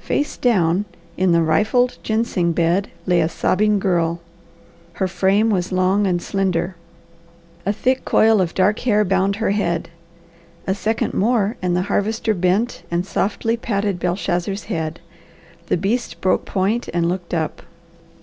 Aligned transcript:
Face 0.00 0.38
down 0.38 0.86
in 1.18 1.32
the 1.32 1.42
rifled 1.42 1.98
ginseng 2.02 2.52
bed 2.52 2.88
lay 3.04 3.20
a 3.20 3.28
sobbing 3.28 3.78
girl. 3.78 4.18
Her 4.94 5.06
frame 5.06 5.50
was 5.50 5.72
long 5.72 6.06
and 6.06 6.22
slender, 6.22 6.74
a 7.66 7.72
thick 7.74 8.02
coil 8.06 8.40
of 8.40 8.54
dark 8.54 8.78
hair; 8.78 9.04
bound 9.04 9.36
her 9.36 9.50
head. 9.50 9.90
A 10.66 10.74
second 10.74 11.12
more 11.12 11.56
and 11.60 11.76
the 11.76 11.82
Harvester 11.92 12.32
bent 12.32 12.82
and 12.90 13.04
softly 13.04 13.58
patted 13.58 14.00
Belshazzar's 14.00 14.64
head. 14.72 15.00
The 15.66 15.76
beast 15.76 16.18
broke 16.22 16.46
point 16.46 16.88
and 16.94 17.06
looked 17.06 17.34
up. 17.34 17.60